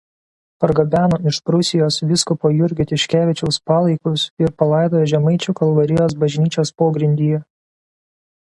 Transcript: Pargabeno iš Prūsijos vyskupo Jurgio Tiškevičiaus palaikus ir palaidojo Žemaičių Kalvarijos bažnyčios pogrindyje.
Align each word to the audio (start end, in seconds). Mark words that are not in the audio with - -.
Pargabeno 0.63 1.19
iš 1.31 1.39
Prūsijos 1.49 1.97
vyskupo 2.11 2.51
Jurgio 2.53 2.87
Tiškevičiaus 2.91 3.59
palaikus 3.73 4.25
ir 4.45 4.55
palaidojo 4.63 5.11
Žemaičių 5.13 5.57
Kalvarijos 5.61 6.17
bažnyčios 6.25 6.75
pogrindyje. 6.83 7.45